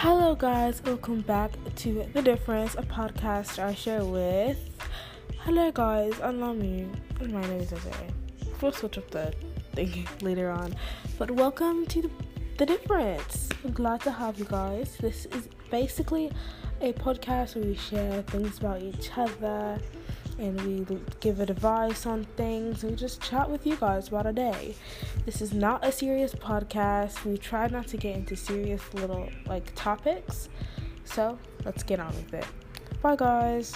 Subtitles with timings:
[0.00, 4.58] Hello, guys, welcome back to The Difference, a podcast I share with.
[5.38, 6.86] Hello, guys, I'm Lamu,
[7.18, 7.90] and my name is Jose.
[8.60, 9.32] We'll switch up the
[9.72, 10.76] thing later on,
[11.16, 12.10] but welcome to
[12.58, 13.48] The Difference.
[13.64, 14.98] I'm glad to have you guys.
[15.00, 16.30] This is basically
[16.82, 19.80] a podcast where we share things about each other
[20.38, 24.74] and we give advice on things we just chat with you guys about a day.
[25.24, 27.24] This is not a serious podcast.
[27.24, 30.48] We try not to get into serious little like topics.
[31.04, 32.46] So let's get on with it.
[33.02, 33.74] Bye guys.